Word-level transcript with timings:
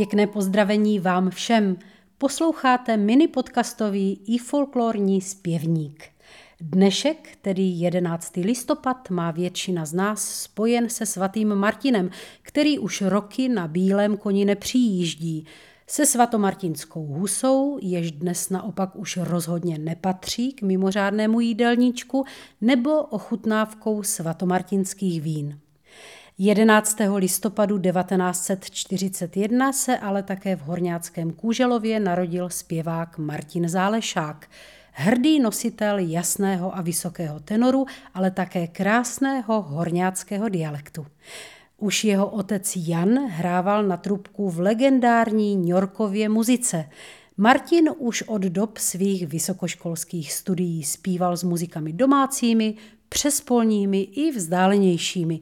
Pěkné 0.00 0.26
pozdravení 0.26 1.00
vám 1.00 1.30
všem. 1.30 1.76
Posloucháte 2.18 2.96
mini 2.96 3.28
podcastový 3.28 4.20
i 4.26 4.38
folklorní 4.38 5.20
zpěvník. 5.20 6.04
Dnešek, 6.60 7.36
tedy 7.42 7.62
11. 7.62 8.36
listopad, 8.36 9.10
má 9.10 9.30
většina 9.30 9.84
z 9.84 9.92
nás 9.92 10.42
spojen 10.42 10.88
se 10.88 11.06
svatým 11.06 11.54
Martinem, 11.54 12.10
který 12.42 12.78
už 12.78 13.02
roky 13.02 13.48
na 13.48 13.68
bílém 13.68 14.16
koni 14.16 14.44
nepřijíždí. 14.44 15.46
Se 15.86 16.06
svatomartinskou 16.06 17.06
husou, 17.06 17.78
jež 17.82 18.12
dnes 18.12 18.50
naopak 18.50 18.96
už 18.96 19.16
rozhodně 19.16 19.78
nepatří 19.78 20.52
k 20.52 20.62
mimořádnému 20.62 21.40
jídelníčku, 21.40 22.24
nebo 22.60 23.02
ochutnávkou 23.02 24.02
svatomartinských 24.02 25.22
vín. 25.22 25.58
11. 26.42 26.98
listopadu 27.16 27.78
1941 27.78 29.72
se 29.72 29.98
ale 29.98 30.22
také 30.22 30.56
v 30.56 30.60
Horňáckém 30.60 31.32
Kůželově 31.32 32.00
narodil 32.00 32.48
zpěvák 32.48 33.18
Martin 33.18 33.68
Zálešák, 33.68 34.50
hrdý 34.92 35.40
nositel 35.40 35.98
jasného 35.98 36.76
a 36.76 36.80
vysokého 36.80 37.40
tenoru, 37.40 37.86
ale 38.14 38.30
také 38.30 38.66
krásného 38.66 39.62
horňáckého 39.62 40.48
dialektu. 40.48 41.06
Už 41.78 42.04
jeho 42.04 42.26
otec 42.26 42.72
Jan 42.76 43.26
hrával 43.28 43.82
na 43.82 43.96
trubku 43.96 44.50
v 44.50 44.60
legendární 44.60 45.56
Ňorkově 45.56 46.28
muzice. 46.28 46.88
Martin 47.36 47.90
už 47.98 48.22
od 48.22 48.42
dob 48.42 48.78
svých 48.78 49.26
vysokoškolských 49.26 50.32
studií 50.32 50.84
zpíval 50.84 51.36
s 51.36 51.42
muzikami 51.42 51.92
domácími, 51.92 52.74
přespolními 53.08 54.00
i 54.00 54.32
vzdálenějšími, 54.32 55.40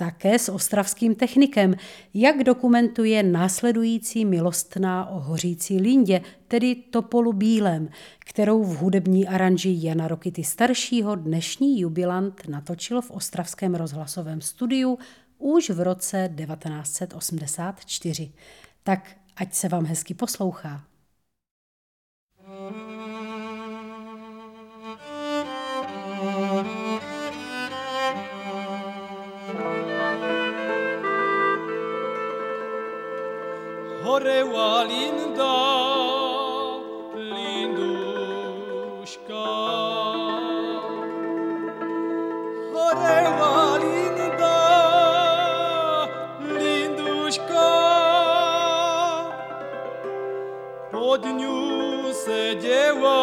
také 0.00 0.38
s 0.38 0.48
ostravským 0.48 1.14
technikem, 1.14 1.74
jak 2.14 2.44
dokumentuje 2.44 3.22
následující 3.22 4.24
milostná 4.24 5.10
o 5.10 5.20
hořící 5.20 5.80
lindě, 5.80 6.20
tedy 6.48 6.74
Topolu 6.74 7.32
Bílem, 7.32 7.88
kterou 8.18 8.64
v 8.64 8.76
hudební 8.76 9.28
aranži 9.28 9.78
Jana 9.80 10.08
Rokity 10.08 10.44
staršího 10.44 11.14
dnešní 11.14 11.80
jubilant 11.80 12.48
natočil 12.48 13.00
v 13.00 13.10
ostravském 13.10 13.74
rozhlasovém 13.74 14.40
studiu 14.40 14.98
už 15.38 15.70
v 15.70 15.80
roce 15.80 16.34
1984. 16.36 18.32
Tak 18.82 19.16
ať 19.36 19.54
se 19.54 19.68
vám 19.68 19.84
hezky 19.84 20.14
poslouchá. 20.14 20.89
Horewa 34.10 34.72
linda, 34.90 35.56
linduśka. 37.30 38.64
Horewa 42.74 43.54
linda, 43.84 44.58
linduśka. 46.58 47.70
Po 50.92 51.18
dniu 51.18 51.60
siedziała 52.24 53.20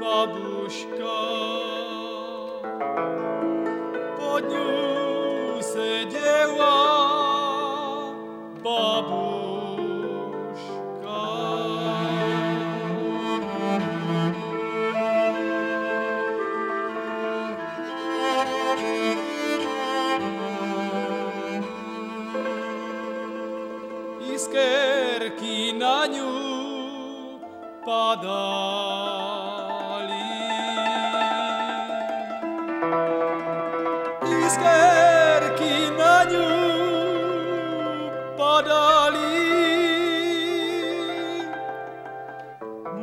babuśka. 0.00 1.18
Po 4.18 4.32
dniu 4.40 4.68
siedziała 5.72 6.75
iskerki 24.34 25.72
na 25.72 26.06
nju 26.06 26.32
padali. 27.84 28.46
Iskerki 34.46 35.74
na 35.98 36.14
nju 36.30 36.48
padali, 38.38 39.36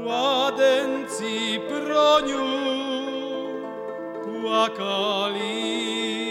mladenci 0.04 1.60
pro 1.68 2.12
nju 2.28 2.48
płakali. 4.24 6.23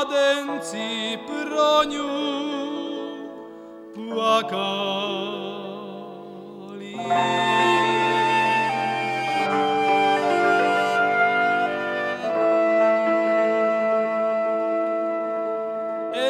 cadenții 0.00 1.18
proniu 1.26 2.08
płakali. 3.94 5.30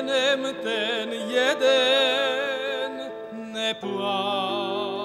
nem 0.02 0.42
ten 0.64 1.10
jeden 1.12 2.94
ne 3.52 3.74
płaka. 3.74 5.00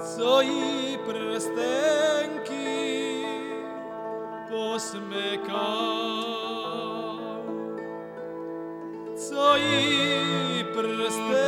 Цої 0.00 0.98
престеньки 1.06 2.56
посмикав, 4.50 5.60
Цої 9.16 10.64
престеньки 10.74 11.39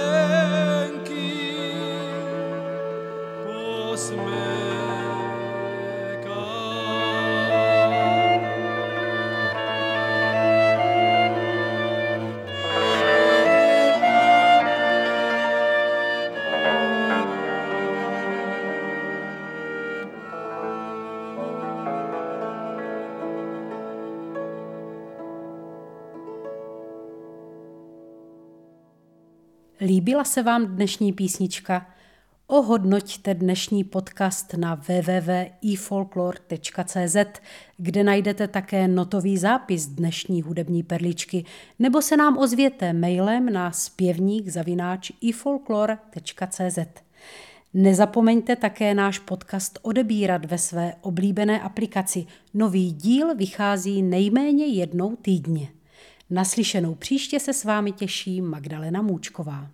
Líbila 29.87 30.25
se 30.25 30.43
vám 30.43 30.67
dnešní 30.67 31.13
písnička? 31.13 31.87
Ohodnoťte 32.47 33.35
dnešní 33.35 33.85
podcast 33.85 34.55
na 34.55 34.75
www.ifolklor.cz, 34.75 37.17
kde 37.77 38.05
najdete 38.05 38.49
také 38.49 38.89
notový 38.89 39.39
zápis 39.39 39.87
dnešní 39.87 40.43
hudební 40.43 40.83
perličky, 40.83 41.45
nebo 41.79 42.03
se 42.03 42.17
nám 42.17 42.39
ozvěte 42.39 42.93
mailem 42.93 43.53
na 43.53 43.73
zpěvník 43.73 44.49
zavináč 44.49 45.13
ifolklor.cz. 45.21 46.79
Nezapomeňte 47.75 48.57
také 48.57 48.95
náš 48.95 49.19
podcast 49.19 49.79
odebírat 49.83 50.45
ve 50.45 50.59
své 50.59 50.95
oblíbené 51.01 51.61
aplikaci. 51.61 52.27
Nový 52.55 52.93
díl 52.93 53.35
vychází 53.35 54.03
nejméně 54.03 54.67
jednou 54.67 55.17
týdně. 55.17 55.69
Naslyšenou 56.33 56.95
příště 56.95 57.41
se 57.41 57.53
s 57.53 57.65
vámi 57.65 57.93
těší 57.93 58.41
Magdalena 58.41 59.03
Můčková. 59.03 59.71